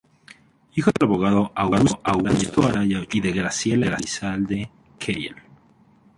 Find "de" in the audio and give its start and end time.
3.21-3.31